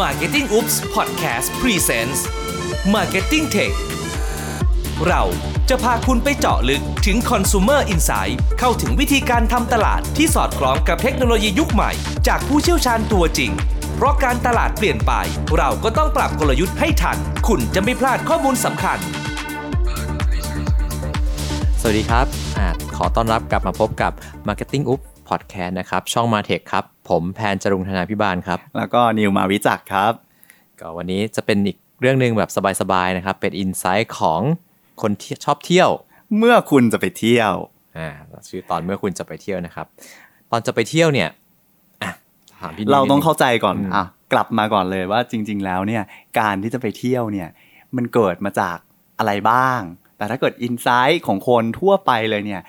[0.00, 2.20] Marketing Oops Podcast Presents
[2.94, 3.74] Marketing Tech
[5.06, 5.22] เรา
[5.68, 11.90] จะพาคุณไปเจาะลึกถึง Consumer Insight เข้าถึงวิธีการทำตลาดที่สอดคล้องกับเทคโนโลยียุคใหม่
[12.28, 13.50] จากผู้เชี่ยวชาญตัวจริง
[13.96, 15.12] เพราะการตลาดเปลี่ยนไป
[15.58, 17.18] เราก็ต้องปรับกลยุทธ์ให้ทัน
[17.48, 18.98] คุณจะไม่พลาดข้อมูลสำคัญ
[21.80, 22.26] สวัสดีครับ
[22.58, 22.60] อ
[22.96, 24.12] ขอต้อนรับกลับมาพบกับ
[24.48, 30.12] Marketing Up Podcast นะครับ ช่อง Martech ครับ ผมแพนจรุงธนาพิบาลครับ แล้วก็นิวมาวิจักรครับ
[30.80, 32.50] ก็วันนี้จะเป็นอีกเรื่องหนึ่งแบบ
[32.80, 34.40] สบายๆนะครับ เป็นอินไซต์ของ
[35.02, 35.90] คนที่ชอบเที่ยว
[36.38, 37.52] เมื่อคุณจะไปเที่ยว
[37.98, 38.10] อ่า
[38.48, 39.86] ชื่อตอนเมื่อคุณจะไปเที่ยวนะครับ
[40.50, 41.28] ตอนจะไปเที่ยวเนี่ย
[42.02, 42.12] อะ
[42.60, 46.02] ถามพี่นิดเราต้องนิดนึเข้าใจก่อนอืมอะกลับมาก่อนเลยว่าจริง ๆ แล้วเนี่ย
[46.40, 47.48] การที่จะไปเที่ยวเนี่ย
[47.96, 48.76] มันเกิดมาจาก
[49.18, 49.80] อะไรบ้าง
[50.16, 52.62] แต่ถ้าเกิดอินไซต์ของคนทั่วไปเลยเนี่ย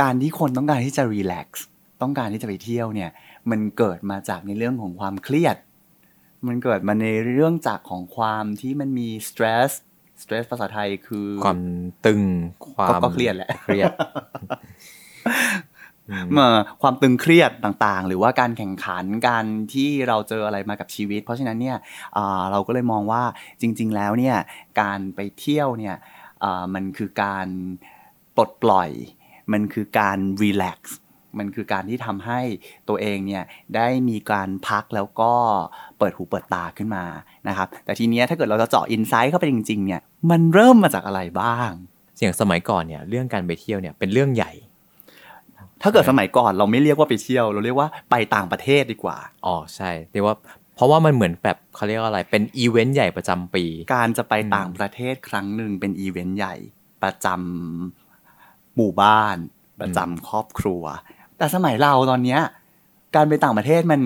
[0.00, 1.66] การที่คนต้องการที่จะรีแลกซ์
[2.02, 3.10] ต้องการที่จะไปเที่ยวเนี่ย
[3.50, 5.56] มันเกิดมาจากในเรื่องของความเครียด
[6.46, 9.70] มันเกิดมาในเรื่องจากของความที่มันมีสตรส
[10.22, 11.60] สตรสภาษาไทยคือความ
[12.06, 12.22] ตึง
[12.74, 13.92] ความก็ก็เครียดแหละเครียด
[16.30, 16.48] เมื่อ
[16.82, 21.76] ความตึงเครียดต่างๆ หรือว่าการแข่งขันการที่เราเจออะไรมากับชีวิต เพราะฉะนั้นเนี่ย
[22.16, 23.22] อ่าเราก็เลยมองว่า
[23.60, 24.36] จริง ๆ แล้วเนี่ย
[24.80, 25.96] การไปเที่ยวเนี่ย
[26.44, 27.46] อ่ามันคือการ
[28.36, 28.90] ปลดปล่อย
[29.52, 30.98] มันคือการรีแลกซ์
[31.38, 32.40] มันคือการที่ทำให้
[32.88, 33.44] ตัวเองเนี่ย
[33.76, 35.32] ได้มีการพักแล้วก็
[35.98, 37.04] เปิดหูเปิดตาขึ้นมา
[37.48, 40.00] นะครับ แต่ทีเนี้ยถ้าเกิดเราจะเจาะอินไซต์เข้าไปจริงๆเนี่ย
[40.30, 41.70] มันเริ่มมาจากอะไรบ้าง
[42.16, 44.52] เสียงสมัยก่อนเนี่ยเรื่องการไปเที่ยวเนี่ยเป็นเรื่องใหญ่
[45.82, 50.36] ถ้าเกิดสมัยก่อนเราไม่เรียกว่าไปเที่ยว เราเรียกว่าไปต่างประเทศดีกว่าอ๋อใช่เรียกว่า
[50.74, 56.54] เพราะว่ามันเหมือนแบบเขาเรียกว่าอะไรเป็นอีเวนต์ใหญ่ประจำปี การจะไปต่างประเทศครั้งหนึ่งเป็นอีเวนต์ใหญ่
[57.02, 59.36] ประจำหมู่บ้าน
[59.80, 60.82] ประจำครอบครัว
[61.38, 62.40] แต่สมัยเราตอนเนี้ย
[63.14, 64.00] การไปต่างประเทศมัน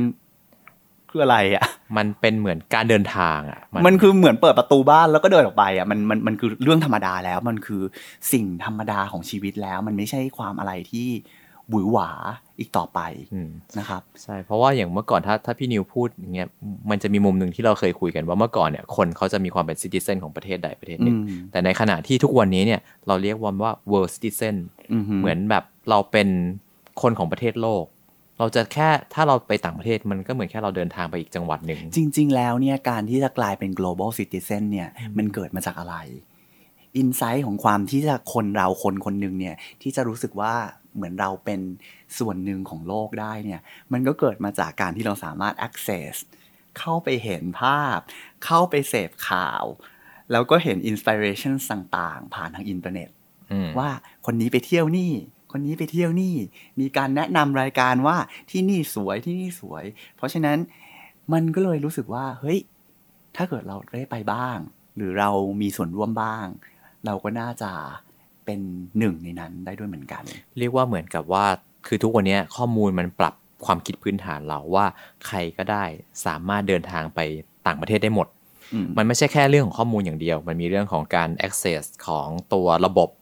[1.10, 1.64] คืออะไรอะ
[1.96, 7.82] มันเป็นเหมือนการเดินทางอะ มันคือเหมือนเปิดประตูบ้านแล้วก็เดินออกไปอะมันมันมันคือเรื่องธรรมดาแล้ว มันคือ
[8.32, 11.08] สิ่งธรรมดาของชีวิตแล้ว มันไม่ใช่ความอะไรที่
[11.70, 12.10] หวือหวา
[12.58, 13.00] อีกต่อไป
[13.34, 16.48] อืมนะครับ ใช่ เพราะว่าอย่างเมื่อก่อนถ้าถ้าพี่นิวพูดอย่างเงี้ย
[16.90, 24.56] มันจะมีมุมหนึ่งที่เราเคยคุยกันว่าเมื่อก่อนเนี่ยคนเขาจะมีความเป็นซิติเซนของประเทศใดประเทศหนึ่งอืมแต่ในขณะที่ทุกวันนี้เนี่ยเราเรียกว่าว่า world citizen
[24.92, 26.28] อือเหมือนแบบเราเป็น
[27.00, 27.84] คนของประเทศโลก
[28.38, 34.88] เราจะแค่ถ้าเราไปต่างประเทศมันก็เหมือนแค่เราเดินทางไปอีกจังหวัดหนึ่ง จริง ๆ แล้วเนี่ยการที่จะกลายเป็น global citizen เนี่ย
[35.18, 35.96] มันเกิดมาจากอะไร
[36.96, 40.54] อินไซต์ของความที่จะคนเราคนคนหนึ่งเนี่ยที่จะรู้สึกว่า
[40.94, 41.60] เหมือนเราเป็น
[42.18, 43.60] ส่วนหนึ่งของโลกได้เนี่ย
[43.92, 46.14] มันก็เกิดมาจากการที่เราสามารถ access
[46.78, 47.98] เข้าไปเห็นภาพ
[48.44, 49.64] เข้าไปเสพข่าว
[50.32, 53.08] แล้วก็เห็น inspiration ต่างๆ ผ่านทางอินเทอร์เน็ต
[53.52, 53.90] อืมว่า
[54.26, 55.10] คนนี้ไปเที่ยวนี่
[55.52, 56.34] คนนี้ไปเที่ยวนี่
[56.80, 58.16] มีการแนะนำรายการว่า
[58.50, 59.84] ที่นี่สวยที่นี่สวย
[60.16, 60.58] เพราะฉะนั้น
[61.32, 62.58] มันก็เลยรู้สึกว่า เฮ้ย
[63.36, 64.58] ถ้าเกิดเราได้ไปบ้าง
[64.96, 65.30] หรือเรา
[65.60, 66.46] มีส่วนร่วมบ้าง
[67.06, 67.70] เราก็น่าจะ
[68.44, 68.60] เป็น
[68.98, 70.22] หนึ่งในนั้นได้ด้วยเหมือนกัน
[70.58, 71.44] เรียกว่าเหมือนกับว่า
[71.86, 74.86] คือทุกวันนี้ข้อมูลมันปรับความคิดพื้นฐานเราว่า
[75.26, 75.84] ใครก็ได้
[76.26, 77.20] สามารถเดินทางไป
[77.66, 78.26] ต่างประเทศได้หมด
[78.74, 83.21] อืมมันไม่ใช่แค่เรื่องของข้อมูลอย่างเดียว มันมีเรื่องของการ access ของตัวระบบอือฮ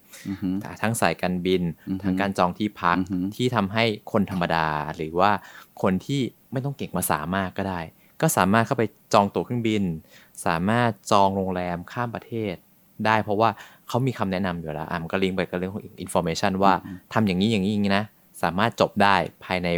[0.81, 5.31] ทั้งสายการบินอือฮึทั้งการจองที่พักอือฮึที่ทำให้คนธรรมดา หรือว่า
[5.81, 6.21] คนที่
[6.51, 7.79] ไม่ต้องเก่งภาษามากก็ได้
[8.21, 8.83] ก็สามารถเข้าไป
[9.13, 9.83] จองตั๋วเครื่องบิน
[10.45, 12.55] สามารถจองโรงแรมข้ามประเทศ
[13.05, 13.49] ได้เพราะว่า
[13.87, 16.73] เขามีคำแนะนำอยู่แล้วอะมันก็ลิงก์ไปกับเรื่องของ information ว่า
[17.13, 18.05] ทำอย่างนี้อย่างนี้อย่างนี้นะ
[18.43, 19.15] สามารถจบได้
[19.45, 19.69] ภายใน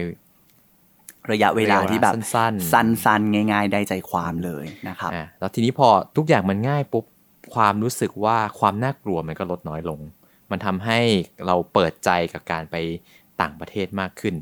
[1.31, 5.88] ระยะเวลาที่แบบสั้นๆสั้นๆง่าย ๆ ได้ใจความเลยนะครับอะแล้วทีนี้พอ
[6.18, 7.06] ทุกอย่างมันง่ายปุ๊บ
[7.56, 10.00] ความรู้สึกว่าความน่ากลัวมันก็ลดน้อยลง
[10.53, 11.00] มันทำให้
[11.46, 12.75] เราเปิดใจกับการไป
[13.41, 14.36] ต่างประเทศมากขึ้น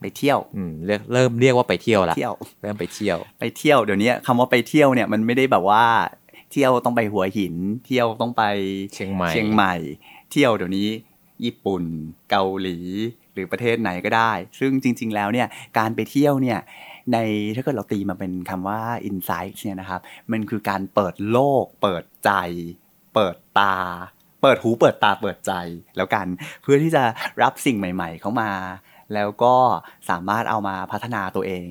[0.00, 5.84] ไปเที่ยวอืมเรียกเริ่มเรียกว่าไปเที่ยวละเที่ยวเริ่มไปเที่ยว ไปเที่ยวเดี๋ยวนี้คำว่าไปเที่ยวเนี่ยมันไม่ได้แบบว่า
[6.52, 7.54] เที่ยวต้องไปหัวหิน
[7.86, 8.42] เที่ยวต้องไป
[8.94, 9.74] เชียงใหม่เชียงใหม่
[10.32, 10.88] เที่ยวเดี๋ยวนี้
[11.44, 11.82] ญี่ปุ่น
[12.30, 12.78] เกาหลี
[13.32, 16.58] หรือประเทศไหนก็ได้ ซึ่งจริง ๆ แล้วเนี่ยการไปเที่ยวเนี่ย
[17.12, 17.18] ใน
[17.56, 20.00] ถ้าเกิดเราตีมาเป็นคำว่า insight เนี่ยนะครับ
[20.32, 22.30] มันคือการเปิดโลก เปิดใจ
[23.14, 23.76] เปิดตา
[24.42, 25.52] เปิดหูเปิดตาเปิดใจ
[25.96, 26.26] แล้วกัน
[26.62, 27.02] เพื่อที่จะ
[27.42, 28.50] รับสิ่งใหม่ ๆ เข้ามา
[29.14, 29.54] แล้วก็
[30.10, 31.68] สามารถเอามาพัฒนาตัวเอง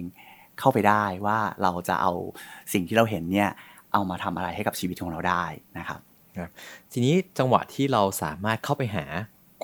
[0.60, 2.12] เข้าไปได้ว่าเราจะเอา
[2.74, 3.50] สิ่งที่เราเห็นเนี่ย
[3.94, 5.44] เอามาทำอะไรให้กับชีวิตของเราได้
[5.77, 6.00] นะครับ
[6.92, 9.06] ทีนี้จังหวะที่เราสามารถเข้าไปหา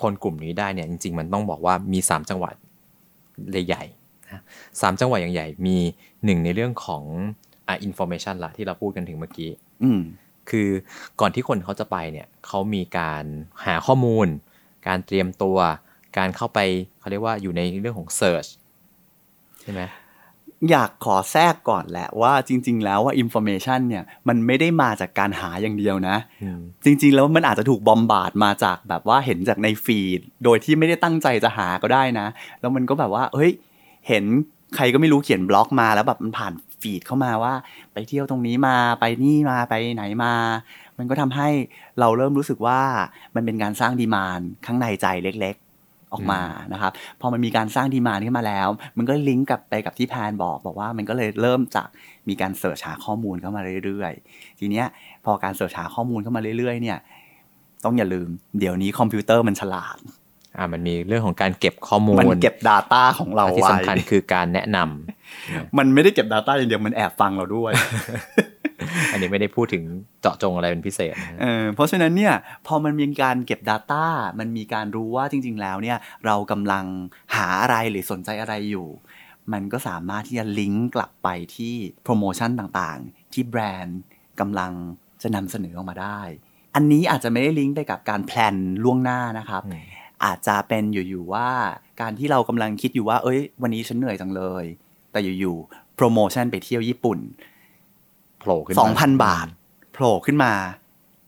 [0.02, 2.56] คนกลุ่มนี้ได้เนี่ยจริง ๆ มันต้องบอกว่ามี 3 จังหวัด
[3.68, 4.42] ใหญ่ๆนะ
[4.82, 5.78] สามจังหวัดอย่างใหญ่มี
[6.26, 7.04] หนึ่งในเรื่องของ
[7.68, 9.52] อ่า information ละที่เราพูดกันถึงเมื่อกี้
[9.84, 10.02] อืม
[10.50, 10.68] คือ
[11.20, 13.24] ก่อนที่คนเขาจะไปเนี่ยเขามีการ
[13.66, 14.28] หาข้อมูล
[14.88, 15.58] การเตรียมตัว
[16.18, 16.60] การเข้าไป
[17.00, 18.50] เขาเรียกว่าอยู่ในเรื่องของ Search
[19.62, 19.82] ใช่ไหม
[20.72, 32.28] อยากขอแทรกก่อนแหละว่าจริง ๆ แล้วว่า information เนี่ยมันไม่ได้มาจากการหาอย่างเดียวนะอืมจริง ๆ แล้วมันอาจจะถูกบอมบาดมาจากแบบว่าเห็นจากในฟีด โดยที่ไม่ได้ตั้งใจจะหาก็ได้นะ
[32.60, 33.52] แล้วมันก็แบบว่า เฮ้ย
[34.08, 34.24] เห็น
[34.76, 37.54] ใครก็ไม่รู้เขียนบล็อกมาแล้วแบบมันผ่าน ฟีดเข้ามาว่า
[37.94, 40.34] ไปเที่ยวตรงนี้มาไปนี่มาไปไหนมา
[40.98, 41.50] มันก็ทำให้
[42.00, 42.82] เราเริ่มรู้สึกว่า
[43.36, 46.42] มันเป็นการสร้าง demand ข้างในใจเล็กๆออกมา
[46.74, 46.92] นะครับ
[47.22, 48.68] พอมันมีการสร้าง demand ขึ้นมาแล้ว
[48.98, 51.88] มันก็ลิงก์กลับไปกับที่แพนบอก บอกว่ามันก็เลยเริ่มจาก
[52.30, 54.86] มีการ search หาข้อมูลเข้ามาเรื่อยๆ ทีเนี้ย
[55.26, 56.98] พอการ search หาข้อมูลเข้ามาเรื่อยๆ เนี่ย
[57.86, 58.28] ต้องอย่าลืม
[58.60, 59.98] เดี๋ยวนี้คอมพิวเตอร์มันฉลาด
[60.58, 67.72] อ่ามันมีเรื่องของการเก็บข้อมูล มันเก็บ Data ของเราที่ไว้สำคัญคือการแนะนำมันไม่ได้เก็บ Data อย่างเดียวมันแอบฟังเราด้วย
[69.12, 69.84] อันนี้ไม่ได้พูดถึง
[70.22, 72.34] เจาะจงอะไรเป็นพิเศษนะเออเพราะฉะนั้นเนี่ย
[72.68, 74.06] พอมันมีการเก็บ Data
[74.40, 76.86] มันมีการรู้ว่าจริง ๆ แล้วเนี่ยเรากำลัง
[77.36, 78.88] หาอะไรหรือสนใจอะไรอยู่
[79.54, 84.02] มันก็สามารถที่จะลิงก์กลับไปที่โปรโมชั่นต่างๆ ที่แบรนด์
[84.40, 84.72] กำลัง
[85.22, 86.22] จะนำเสนอออกมาได้
[86.76, 89.62] อันนี้อาจจะไม่ได้ลิงก์ไปกับการแพลนล่วงหน้านะครับ
[90.26, 91.50] อืมอาจจะเป็นอยู่ๆว่า
[92.02, 94.66] การที่เรากำลังคิดอยู่ว่า เอ้ย วันนี้ฉันเหนื่อยจังเลย
[95.12, 97.20] แต่อยู่ๆโปรโมชั่นไปเที่ยวญี่ปุ่น
[98.40, 99.48] โผล่ขึ้นมาสองพันบาท
[99.94, 100.54] โผล่ขึ้นมา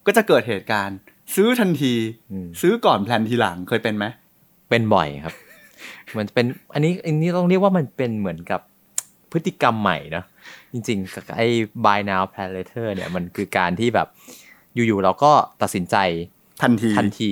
[0.05, 0.97] ก็จะเกิดเหตุการณ์
[1.35, 1.93] ซื้อทันที
[2.31, 4.05] อืมซื้อก่อนแพลนทีหลังเคยเป็นไหม
[4.69, 5.35] เป็นบ่อยครับ
[6.17, 8.61] มันเป็นอันนี้อันนี้ต้องเรียกว่ามันเป็นเหมือนกับ
[9.31, 10.25] พฤติกรรมใหม่เนอะ
[10.71, 11.47] จริงๆกับไอ้
[11.85, 14.07] buy now plan later เนี่ยมันคือการที่แบบ
[14.87, 15.95] อยู่ๆเราก็ตัดสินใจ
[16.61, 17.31] ทันทีทันที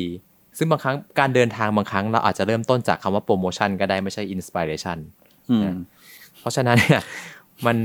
[0.58, 4.98] ซึ่งบางครั้งการเดินทางบางครั้งเราอาจจะเริ่มต้นจากคำว่าโปรโมชั่นก็ได้ไม่ใช่ inspiration
[5.50, 5.70] อืม
[6.40, 7.02] เพราะฉะนั้นเนี่ย
[7.66, 7.78] มัน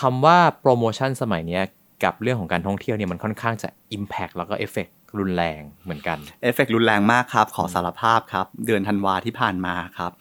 [0.00, 1.62] คำว่าโปรโมชั่นสมัยเนี้ย
[2.04, 4.88] กับเรื่องของการท่องเที่ยวเนี่ยมันค่อนข้างจะ Impact แล้วก็เอฟเฟก
[5.18, 10.12] รุนแรงเหมือนกันเอฟเฟกต์รุนแรงมากครับ ขอสารภาพครับ เดือนธันวาที่ผ่านมาครับ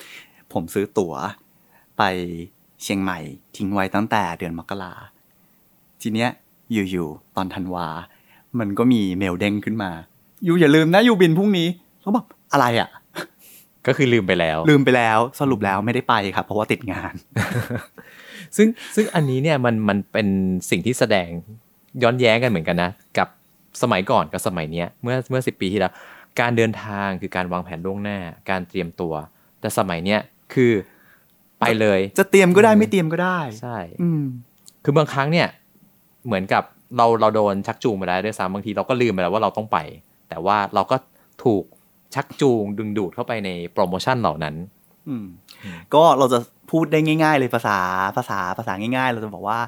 [0.54, 1.14] ผมซื้อตั๋ว
[1.98, 2.04] ไป
[2.84, 3.20] เชียงใหม่
[3.58, 4.94] ทิ้งไว้ตั้งแต่เดือนมกรา
[6.02, 6.30] ทีเนี้ย
[6.74, 7.88] อยู่ๆตอนธันวา
[8.60, 11.68] มันก็มีเมลเด้งขึ้นมา you อย่าลืมนะ you บินพรุ่งนี้
[12.02, 12.90] เขาบอกอะไรอะ่ะ
[13.88, 17.14] ก็คือลืมไปแล้ว ลืมไปแล้วสรุปแล้วไม่ได้ไปครับเพราะว่าติดงาน
[18.58, 20.28] ซึ่งซึ่งอันนี้เนี่ยมันมันเป็น
[20.70, 21.30] สิ่งที่แสดง
[22.04, 23.28] ย้อนแย้งกันเหมือนกันนะ กับ
[23.82, 25.94] สมัยก่อนกับสมัยเนี้ยเมื่อเมื่อสิปีที่แล้ว
[26.40, 28.18] การเดินทางคือการวางแผนล่วงหน้า
[28.50, 29.14] การเตรียมตัว
[29.60, 30.20] แต่สมัยเนี้ย
[30.54, 30.72] คือ
[31.60, 34.24] ไปเลย จะเตรียมก็ได้ไม่เตรียมก็ได้ใช่อืม
[34.84, 35.48] คือบางครั้งเนี่ย
[36.26, 36.64] เหมือนกับ
[36.98, 39.78] เราเราโดนชักจูงไปแล้วด้วยซ้ำบางทีเราก็ลืมไปแล้วว่าเราต้องไป
[40.30, 40.96] แต่ว่าเราก็
[41.44, 41.64] ถูก
[42.16, 44.56] ชักจูงดึงดูดเข้าไปในโปรโมชั่นเหล่านั้น
[45.10, 45.28] อืม
[45.94, 46.40] ก็เราจะ
[46.72, 47.80] พูดได้ง่าย ๆ เลยภาษา
[48.18, 49.60] ภาษาภาษาง่าย ๆ เราจะบอกว่า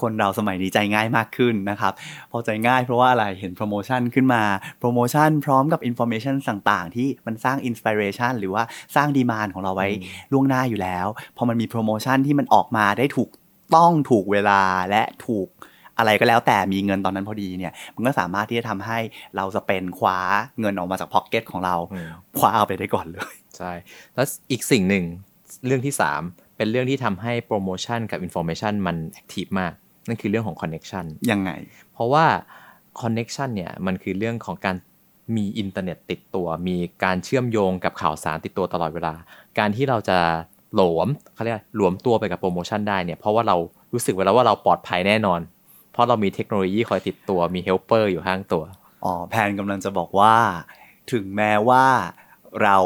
[0.00, 1.92] คนเราสมัยนี้ใจง่ายมากขึ้นนะครับ
[2.30, 4.42] พอใจง่ายเพราะว่าอะไรเห็นโปรโมชั่นขึ้นมา
[4.78, 8.62] โปรโมชั่นพร้อมกับอินโฟ a t ชันต่างๆ ที่มันสร้าง inspiration หรือว่า
[8.96, 9.88] สร้าง demand ของเราไว้
[10.32, 11.06] ล่วงหน้าอยู่แล้ว
[11.36, 13.30] พอมันมีโปรโมชั่นที่มันออกมาได้ถูก
[13.74, 15.48] ต้องถูกเวลาและถูก
[15.98, 18.98] อะไรก็แล้วแต่มีเงินตอนนั้นพอดีเนี่ยมันก็สามารถที่จะทำให้
[19.36, 20.18] เราจะเป็นคว้า
[20.60, 22.08] เงินออกมาจาก pocket ของเราอืม
[22.38, 23.72] คว้าเอาไปได้ก่อนเลยใช่
[24.14, 25.04] แล้วอีกสิ่งหนึ่ง
[25.66, 25.94] เรื่องที่
[26.26, 29.72] 3 เป็นเรื่องที่ทำให้โปรโมชั่นกับอินโฟ a t ชันมันแอคทีฟมาก
[30.08, 31.50] นั่นคือเรื่องของ connection ยังไง
[31.92, 32.24] เพราะว่า
[33.00, 34.76] connection เนี่ยมันคือเรื่องของการ
[35.36, 39.14] มีอินเทอร์เน็ตติดตัว มีการเชื่อมโยงกับข่าวสารติดตัวตลอดเวลา
[39.58, 40.18] การที่เราจะ
[40.74, 43.56] หลวมเขาเรียกอะไรหลวมตัวไปกับโปรโมชั่นได้เนี่ยเพราะว่าเรา
[43.92, 45.40] รู้สึกไว้แล้วว่าเราปลอดภัยแน่นอน
[45.94, 48.64] เพราะเรามีเทคโนโลยีคอยติดตัวมี helper อยู่ข้างตัว
[49.04, 50.36] อ๋อแพนกำลังจะบอกว่า
[51.12, 51.86] ถึงแม้ว่า
[52.62, 52.78] เรา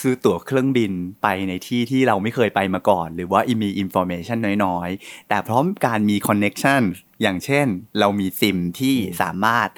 [0.00, 0.92] ซื้อตั๋วเครื่องบิน
[1.22, 6.82] ไปในที่ที่เราไม่เคยไปมาก่อน หรือว่ามี information น้อยๆ แต่พร้อมการมี connection
[7.22, 7.66] อย่างเช่น
[8.00, 9.68] เรามีซิมที่สามารถ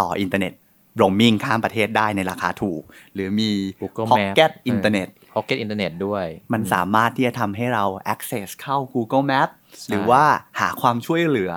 [0.00, 0.52] ต่ออินเทอร์เน็ต
[0.96, 2.82] โรมมิ่งข้ามประเทศได้ในราคาถูก
[3.14, 3.50] หรือมี
[3.80, 7.84] Google Map pocket internet pocket internet ด้วย มันสามารถที่จะทำให้เรา
[8.14, 9.48] access เข้า Google Map
[9.80, 10.24] ใช่หรือว่า
[10.60, 11.52] หาความช่วยเหลือ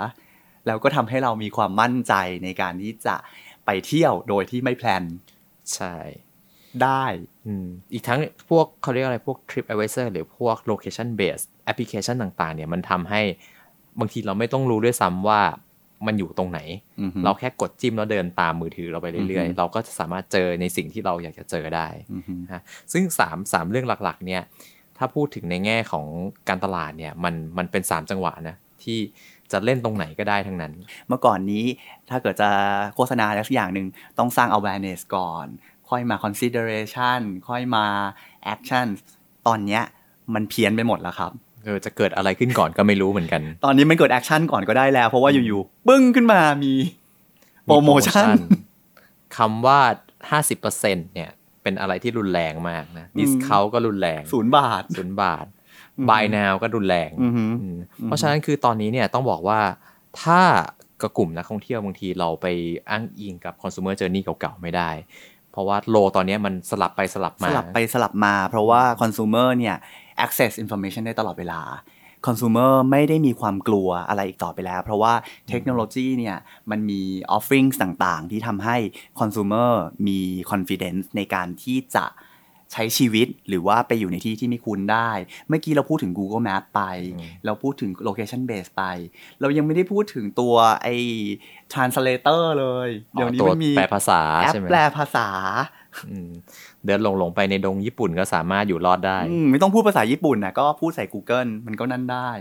[0.69, 3.15] แล้วก็ทำให้เรามีความมั่นใจในการที่จะ
[3.65, 5.03] ไปเที่ยวโดยที่ไม่ plan
[5.75, 5.95] ใช่
[6.83, 7.05] ได้
[7.47, 13.21] อืมอีกทั้งพวกเขาเรียกอะไรพวก Trip Advisor หรือพวก Location Based Application ต่างๆ เนี่ยมันทำให้
[13.99, 15.41] บางทีเราไม่ต้องรู้ด้วยซ้ำว่า
[16.07, 16.59] มันอยู่ตรงไหน
[17.01, 22.61] อือฮึเราแค่กดจิ้มแล้วเดินตามมือถือเราไปเรื่อยอือฮึๆเราก็จะสามารถเจอในสิ่งที่เราอยากจะเจอได้อือฮึนะ
[22.93, 24.41] ซึ่ง3 3เรื่องหลักๆ เนี่ย
[24.97, 26.05] ถ้าพูดถึงในแง่ของ
[26.49, 28.99] การตลาดเนี่ยมันมันเป็น 3 จังหวะนะที่
[29.51, 30.73] จะเล่นตรงไหนก็ได้ทั้งนั้น
[31.07, 31.65] เมื่อก่อนนี้
[32.09, 32.49] ถ้าเกิดจะ
[32.95, 33.87] โฆษณาอะไรสักอย่างหนึ่ง
[34.19, 35.45] ต้องสร้าง awareness ก่อน
[35.89, 37.85] ค่อยมา consideration ค่อยมา
[38.53, 38.87] action
[39.47, 39.83] ตอนเนี้ย
[40.33, 41.31] มันเพี้ยนไปหมดแล้วครับ
[41.65, 46.73] เออจะเกิดอะไรขึ้นก่อนก็ไม่รู้เหมือนกัน ตอนนี้มันเกิด action ก่อนก็ได้แล้ว เพราะว่าอยู่ๆปึ้งขึ้นมามี
[47.65, 48.29] โปรโมชั่น
[49.37, 49.79] คำว่า
[50.43, 51.29] 50%เนี่ย
[51.63, 55.45] เป็นอะไรที่รุนแรงมากนะอืมดิสเขาก็รุนแรงศูนย์บาทศูนย์บาท
[56.09, 59.59] buy now ก็รุนแรงอือฮึอืมเพราะฉะนั้นคือตอนนี้เนี่ยต้องบอกว่า
[60.21, 60.41] ถ้า
[61.01, 62.47] กระกลุ่มนักท่องเที่ยวบางทีเราไป
[62.89, 64.89] อ้างอิงกับ consumer journey เก่าๆ ไม่ได้
[65.51, 69.75] เพราะว่าโลตอนนี้มันสลับไปสลับสมาลับไปสลับมา เพราะว่า consumer เนี่ย
[70.25, 71.61] access information ได้ตลอดเวลา
[72.25, 75.13] consumer ไม่ได้มีความกลัวอะไรอีกต่อไปแล้ว เพราะว่า
[75.49, 76.37] เทคโนโลยีเนี่ย
[76.71, 77.01] มันมี
[77.37, 78.77] offerings ต่างๆ ที่ทำให้
[79.19, 79.71] consumer
[80.07, 80.19] มี
[80.51, 82.05] confidence ในการที่จะ
[82.73, 85.11] ใช้ชีวิตหรือว่าไปอยู่ในที่ที่ไม่คุ้นได้
[85.47, 86.81] เมื่อกี้เราพูดถึง Google Map ไป
[87.15, 88.83] อืมเราพูดถึง location base ไป
[89.41, 90.95] เรายังไม่ได้พูดถึงตัวไอ้
[91.73, 95.27] translator เลย เดี๋ยวนี้ตัวมันมีแปลภาษาแอปใช่ไหมแปลภาษา
[96.09, 96.29] อืม
[96.85, 102.31] เดินหลงหลงๆไปในดงญี่ปุ่นก็สามารถอยู่รอดได้อืมไม่ต้องพูดภาษาญี่ปุ่นนะก็พูดใส่ Google มันก็นั่นได้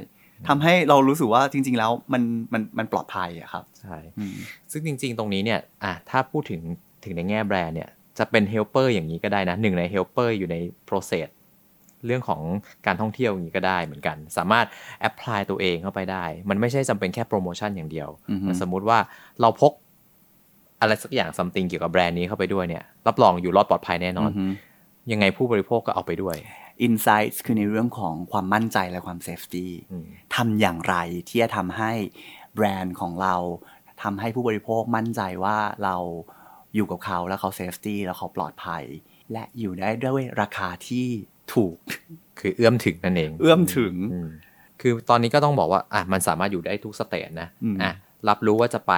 [0.48, 4.36] ทำให้เรารู้สึกว่าจริง ๆ แล้วมันมันมันปลอดภัยอะครับใช่อืม
[4.72, 6.60] ซึ่งจริง ๆ ตรงนี้เนี่ยอะถ้าพูดถึง
[7.04, 10.56] ถึงในแง่แบรนด์เนี่ย จะเป็น helper อย่างนี้ก็ได้นะหนึ่งใน helper อยู่ใน
[10.88, 11.28] process
[12.06, 12.40] เรื่องของ
[12.86, 14.66] การท่องเที่ยวอย่างนี้ก็ได้เหมือนกัน สามารถ
[15.00, 18.98] apply ตัวเองเข้าไปได้ มันไม่ใช่จำเป็นแค่โปรโมชั่นอย่างเดียวอือฮึมันสมมุติว่า
[19.40, 19.72] เราพก
[20.80, 24.44] อะไรสักอย่าง something เกี่ยวกับแบรนด์นี้เข้าไปด้วยเนี่ย รับรองอยู่รอดปลอดภัยแน่นอนอือฮึ
[25.12, 26.36] ยังไงผู้บริโภคก็เอาไปด้วย
[26.86, 30.96] Insights คือในเรื่องของความมั่นใจและความ safety อืมทำอย่างไร
[31.28, 31.92] ที่จะทำให้
[32.54, 33.34] แบรนด์ของเรา
[34.02, 35.96] ทำให้ผู้บริโภคมั่นใจว่าเรา
[36.74, 38.84] อยู่กับเขาแล้วเขา safety แล้วเขาปลอดภัย
[39.32, 41.06] และอยู่ได้ด้วยราคาที่
[41.54, 41.76] ถูก
[42.40, 44.30] คือเอื้อมถึงนั่นเอง เอื้อมถึงอืม
[44.80, 47.92] คือตอนนี้ก็ต้องบอกว่าอะมันสามารถอยู่ได้ทุกสเตจนะอืมอะ
[48.28, 48.94] รับรู้ว่าจะไป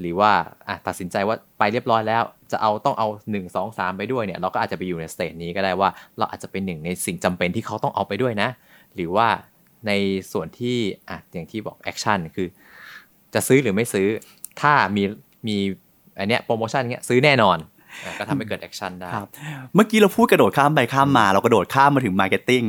[0.00, 0.30] หรือว่า
[0.68, 8.48] อะตัดสินใจว่าไปเรียบร้อยแล้ว จะเอาต้องเอา1 2 3 ไปด้วยเนี่ย เราก็อาจจะไปอยู่ใน stage นี้ก็ได้ว่า เราอาจจะเป็นหนึ่งในสิ่งจำเป็นที่เขาต้องเอาไปด้วยนะ
[8.94, 9.28] หรือว่า
[9.86, 9.92] ใน
[10.32, 10.76] ส่วนที่
[11.08, 12.48] อะอย่างที่บอก action คือ
[13.34, 14.08] จะซื้อหรือไม่ซื้อ
[14.60, 15.02] ถ้ามี
[15.48, 15.58] มี
[16.18, 17.58] อันเนี้ยโปรโมชั่นเงี้ยซื้อแน่นอน
[18.04, 19.28] อะก็ทำให้เกิด action ได้ครับ
[19.74, 22.62] เมื่อกี้เราพูดกระโดดข้ามไปข้ามมา เรากระโดดข้ามมาถึง marketing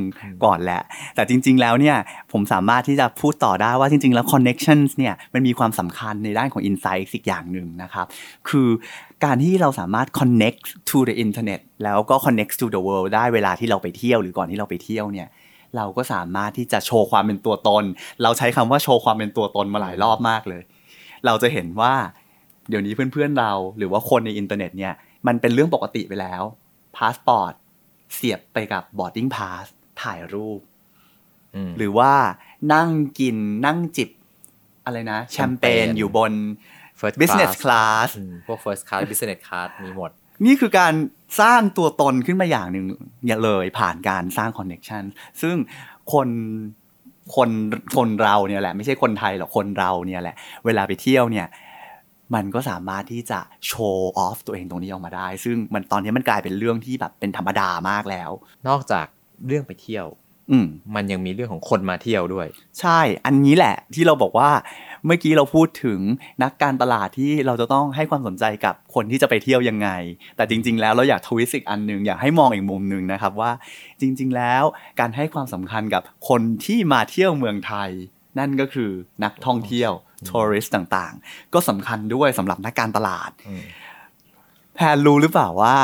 [0.45, 0.81] ก่อนแหละ
[1.15, 1.97] แต่จริง ๆ แล้วเนี่ย
[2.31, 8.05] ผมสามารถที่จะพูดต่อได้ว่าจริง ๆ แล้ว connections เนี่ยมันมีความสำคัญในด้านของ insight อีกอย่างหนึ่งนะครับ
[8.49, 8.69] คือ
[9.25, 15.27] การที่เราสามารถ connect to the internet แล้วก็ connect to the world ได้เวลาที่เราไปเที่ยวหรือก่อนที่เราไปเที่ยวเนี่ย
[15.75, 17.83] เราก็สามารถที่จะโชว์ความเป็นตัวตน
[18.23, 20.61] เราใช้คำว่าโชว์ความเป็นตัวตนมาหลายรอบมากเลย
[21.25, 21.93] เราจะเห็นว่า
[22.69, 24.93] เดี๋ยวนี้เพื่อนๆเรา หรือว่าคนในอินเทอร์เน็ตเนี่ย
[25.27, 26.43] มันเป็นเรื่องปกติไปแล้ว
[26.95, 27.53] พาสปอร์ต
[28.15, 29.65] เสียบไปกับ boarding pass
[30.01, 30.59] ถ่ายรูป
[31.55, 32.13] อืมหรือว่า
[32.73, 34.09] นั่งกินนั่งจิบ
[34.85, 36.33] อะไรนะ แชมเปญแชมเปญอยู่บน
[36.99, 40.11] First business class class อืมพวก first class business class มีหมด
[40.45, 40.93] นี่คือการ
[41.41, 42.85] สร้างตัวตนขึ้นมาอย่างหนึ่ง
[43.25, 45.03] เนี่ยเลยผ่านการสร้างคอนเน็ชัน
[45.41, 45.55] ซึ่ง
[46.13, 46.29] คน
[47.35, 47.49] คน
[47.95, 51.47] คนเราเนี่ยแหละ ไม่ใช่คนไทยหรอกคนเราเนี่ยแหละ เวลาไปเที่ยวเนี่ย
[52.35, 58.31] มันก็สามารถที่จะโชว์ออฟตัวเองตรงนี้ออกมาได้ ซึ่งมันตอนนี้มันกลายเป็นเรื่องที่แบบเป็นธรรมดามากแล้ว
[58.67, 59.05] นอกจาก
[59.47, 60.07] เรื่องไปเที่ยว
[60.51, 62.47] อืมมันยังมีเรื่องของคนมาเที่ยวด้วย
[62.79, 64.49] ใช่ อันนี้แหละที่เราบอกว่า
[65.05, 65.99] เมื่อกี้เราพูดถึง
[66.43, 69.89] นักการตลาดที่เราจะต้องให้ความสนใจกับคนที่จะไปเที่ยวยังไง
[70.37, 73.51] แต่จริง ๆ แล้วเราอยากทวิสต์อีกอันหนึ่งอยากให้มองอีกมุมหนึ่งนะครับว่า
[74.01, 74.63] จริง ๆ แล้ว
[74.99, 77.89] การให้ความสำคัญกับคนที่มาเที่ยวเมืองไทย
[78.39, 78.91] นั่นก็คือ
[79.23, 79.91] นักท่องเที่ยว
[80.29, 83.63] ทัวริสต์ต่างๆ ก็สำคัญด้วยสำหรับนักการตลาดอืม
[84.75, 85.75] แพนรู้หรือเปล่าว่า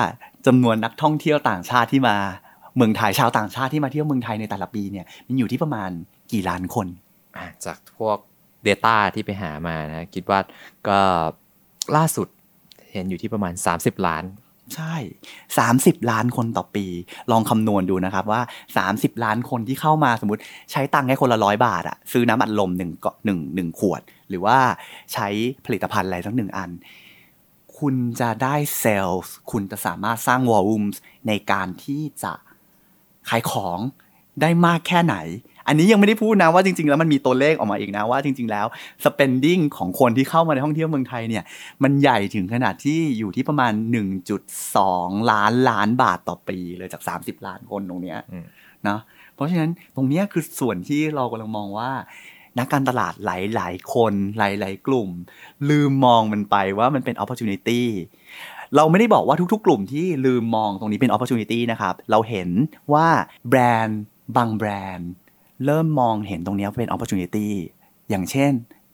[0.48, 2.16] จำนวนนักท่องเที่ยวต่างชาติที่มา
[2.76, 5.90] เมืองไทยชาวต่างชาติที่มาเที่ยวเมืองไทยในแต่ละปีเนี่ยมันอยู่ที่ประมาณ
[6.32, 6.88] กี่ล้านคน
[7.38, 8.18] อะจากพวก
[8.68, 10.40] Data ที่ไปหามานะ คิดว่า
[10.88, 11.00] ก็
[11.96, 12.28] ล่าสุด
[12.92, 14.24] เห็นอยู่ที่ประมาณ 30 ล้าน
[14.76, 14.96] ใช่
[15.58, 16.86] 30 ล้านคนต่อปี
[17.32, 18.42] ลองคำนวณดูนะครับว่า
[18.88, 20.42] 30 ล้านคนที่เข้ามาสมมติ
[20.72, 24.58] ใช้ตังค์แค่คนละร้อยบาทอะซื้อน้ำอัดลมหนึ่งกหนึ่งหนึ่งขวด หรือว่า
[25.14, 25.28] ใช้
[25.66, 26.70] ผลิตภัณฑ์อะไรสักหนึ่งอัน
[27.80, 30.84] คุณจะได้เซลล์ คุณจะสามารถสร้างวอลลุ่ม
[31.28, 32.34] ในการที่จะ
[33.30, 33.80] ขายของ
[34.42, 35.16] ได้มากแค่ไหน
[35.68, 38.66] อันนี้ยังไม่ได้พูดนะว่าจริง ๆ แล้วมันมีตัวเลขออกมาอีกนะว่าจริง ๆ แล้ว
[39.06, 41.44] spending ของคนที่เข้ามาในท่องเที่ยวเมืองไทยเนี่ย
[41.84, 43.74] มันใหญ่ถึงขนาดที่อยู่ที่ประมาณ
[44.52, 48.46] 1.2 ล้านล้านบาทต่อปีเลยจาก 30 ล้านคนตรงเนี้ยอืม
[48.88, 49.00] นะ
[49.36, 51.92] เพราะฉะนั้นตรงเนี้ยคือส่วนที่เรากำลังมองว่า
[52.60, 53.30] นักการตลาดห
[53.60, 55.10] ลาย ๆ คนหลาย ๆ กลุ่ม
[55.70, 57.84] ลืมมองมันไปว่ามันเป็น opportunity
[58.76, 62.50] เราไม่ได้บอกว่าทุก ๆ กลุ่มที่ลืมมองตรงนี้เป็น opportunity นะครับ เราเห็น
[62.94, 63.08] ว่า
[63.50, 64.02] แบรนด์
[64.36, 65.10] บางแบรนด์
[65.66, 67.48] เริ่มมองเห็นตรงเนี้ยเป็น opportunity
[68.10, 68.52] อย่างเช่น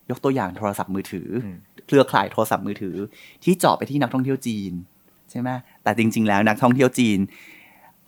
[0.10, 1.58] ยกตัวอย่างโทรศัพท์มือถืออม
[1.88, 2.96] เครือข่ายโทรศัพท์มือถือ
[3.44, 4.72] ที่เจาะไปที่นักท่องเที่ยวจีน
[5.32, 5.50] ใช่ไหม
[5.84, 7.20] แต่จริง ๆ แล้วนักท่องเที่ยวจีน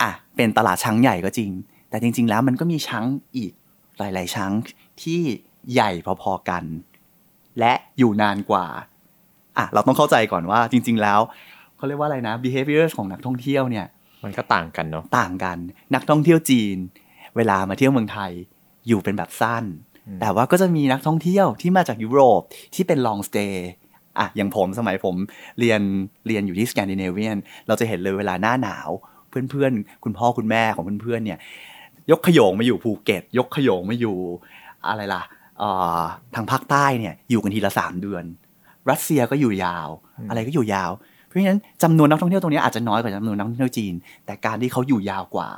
[0.02, 1.52] อะเป็นตลาดช้างใหญ่ก็จริง
[1.90, 3.52] แต่จริง ๆ แล้วมันก็มีช้างอีก
[4.00, 4.52] หลาย ๆ ช้าง
[5.02, 5.20] ที่
[5.74, 5.92] ใหญ่
[6.22, 6.64] พอๆกัน
[7.60, 8.66] และอยู่นานกว่า
[9.58, 11.20] อะเราต้องเข้าใจก่อนว่าจริง ๆ แล้ว
[11.76, 13.86] เขาเรียกว่าอะไรนะ behavior ของนักท่องเที่ยวเนี่ย
[14.24, 15.58] มันก็ต่างกันเนาะต่างกัน
[15.96, 16.78] นักท่องเที่ยวจีน
[17.36, 18.32] เวลามาเที่ยวเมืองไทย
[18.88, 19.64] อยู่เป็นแบบสั้น
[20.08, 22.42] อืมแต่ว่าก็จะมีนักท่องเที่ยวที่มาจากยุโรป
[22.76, 23.56] ที่เป็น long stay
[24.20, 25.16] อะอย่างผมสมัยผม
[25.60, 25.82] เรียน
[26.28, 28.90] เรียนอยู่ที่สแกนดิเนเวียนเราจะเห็นเลยเวลาหน้าหนาว
[29.30, 31.40] เพื่อนๆ คุณพ่อคุณแม่ของเพื่อนๆเนี่ย
[32.12, 34.18] ยกขยงมาอยู่ภูเก็ต ยกขยงมาอยู่
[34.88, 35.24] อะไรล่ะ
[35.60, 36.02] เอ่อ
[36.36, 38.24] ทางภาคใต้เนี่ยอยู่กันทีละสามเดือน
[38.90, 40.92] รัสเซียก็อยู่ยาวอืมอะไรก็อยู่ยาว
[41.26, 43.94] เพราะฉะนั้นจำนวนนักท่องเที่ยวตรงนี้อาจจะน้อยกว่าจำนวนนักท่องเที่ยวจีน
[44.26, 45.50] แต่การที่เขาอยู่ยาวกว่า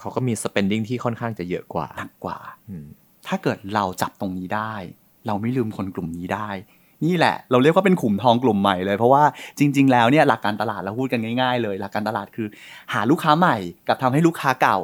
[0.00, 2.38] เขาก็มี spending ที่ค่อนข้างจะเยอะกว่าหนักกว่า
[2.68, 2.86] อืม
[3.26, 4.72] ถ้าเกิดเราจับตรงนี้ได้
[5.26, 6.48] เราไม่ลืมคนกลุ่มนี้ได้
[7.04, 9.24] นี่แหละ เราเรียกว่าเป็นขุมทองกลุ่มใหม่เลย เพราะว่า
[9.58, 12.48] จริง ๆ แล้วเนี่ยหลักการตลาดเราพูดกันง่าย ๆ เลย หลักการตลาดคือ
[12.92, 13.56] หาลูกค้าใหม่
[13.88, 14.78] กับทำให้ลูกค้าเก่า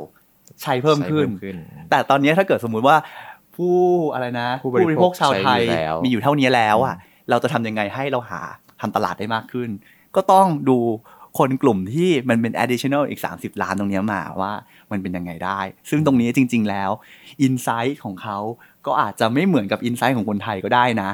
[0.63, 1.57] ใช้เพิ่มขึ้นใช้เพิ่มขึ้น
[1.91, 2.97] แต่ตอนนี้ถ้าเกิดสมมุติว่า
[3.57, 3.77] ผู้
[4.15, 6.95] อะไรนะ ผู้บริโภคชาวไทยใช้อยู่แล้วมีอยู่เท่านี้แล้วอะ
[7.31, 8.41] เราจะทำยังไงให้เราหา
[8.81, 9.71] ทำตลาดได้มากขึ้น
[10.17, 10.79] ก็ต้องดู
[11.39, 14.53] คนกลุ่มที่มันเป็น additional อีก 30 ล้านตรงเนี้ยมาว่า
[14.93, 15.61] มันเป็นยังไงได้
[15.91, 16.91] ซึ่งตรงนี้จริง ๆ แล้ว
[17.47, 18.39] insight ของเขา
[18.87, 21.11] ก็อาจจะไม่เหมือนกับ insight ของคนไทยก็ได้นะ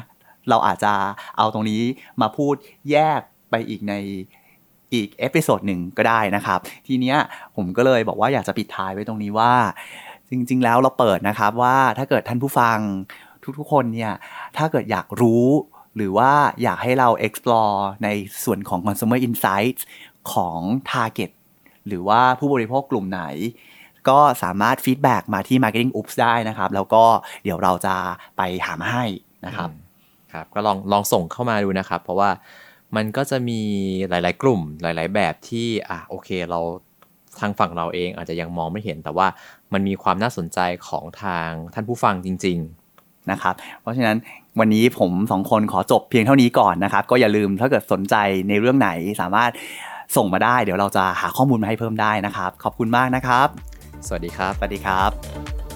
[0.51, 0.93] เราอาจจะ
[1.37, 1.83] เอาตรงนี้
[2.21, 2.55] มาพูด
[2.91, 3.95] แยกไปอีกใน
[4.95, 7.17] อีก episode หนึ่งก็ได้นะครับ ทีเนี้ย
[7.57, 9.53] ผมก็เลยบอกว่าอยากจะปิดท้ายไว้ตรงนี้ว่า
[10.31, 12.79] จริง ๆ แล้วเราเปิดนะครับว่าถ้าเกิดท่านผู้ฟัง
[13.59, 14.13] ทุกๆ คนเนี่ย
[14.57, 15.47] ถ้าเกิดอยากรู้
[15.97, 18.09] หรือว่าอยากให้เรา explore ใน
[18.45, 19.83] ส่วนของ consumer insights
[20.33, 20.59] ของ
[20.91, 21.31] target
[21.89, 23.23] หรือว่าผู้บริโภคกลุ่มไหน
[24.09, 27.05] ก็สามารถ feedback มาที่ marketing oops ได้นะครับ แล้วก็
[27.45, 27.95] เดี๋ยวเราจะ
[28.37, 29.05] ไปหามาให้
[29.47, 32.31] นะครับอืมครับก็ลองลองส่งเข้ามาดูนะครับ เพราะว่า
[32.97, 33.61] มันก็จะมี
[34.09, 36.61] หลาย ๆ กลุ่มหลาย ๆ แบบที่อะโอเคเรา
[37.41, 39.27] ทางฝั่งเราเองอาจจะยังมองไม่เห็น แต่ว่า
[39.73, 40.59] มันมีความน่าสนใจ
[40.89, 42.61] ของทางท่านผู้ฟังจริง
[43.31, 44.17] นะครับ เพราะฉะนั้น
[44.59, 48.15] วันนี้ผมสองคนขอจบเพียงเท่านี้ก่อนนะครับ ก็อย่าลืมถ้าเกิดสนใจ
[48.49, 49.51] ในเรื่องไหนสามารถ
[50.17, 55.70] ส่งมาได้ เดี๋ยวเราจะหาข้อมูลมาให้เพิ่มได้นะครับ ขอบคุณมากนะครับๆสวัสดีครับ สวัสดีครับ